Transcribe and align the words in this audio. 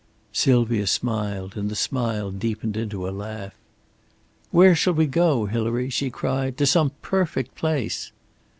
Sylvia 0.33 0.87
smiled, 0.87 1.55
and 1.55 1.69
the 1.69 1.75
smile 1.75 2.31
deepened 2.31 2.75
into 2.75 3.07
a 3.07 3.11
laugh. 3.13 3.53
"Where 4.49 4.73
shall 4.73 4.95
we 4.95 5.05
go, 5.05 5.45
Hilary?" 5.45 5.91
she 5.91 6.09
cried. 6.09 6.57
"To 6.57 6.65
some 6.65 6.89
perfect 7.03 7.53
place." 7.53 8.11